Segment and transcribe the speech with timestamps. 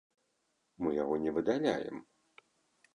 [0.85, 2.05] Мы яго не выдаляем.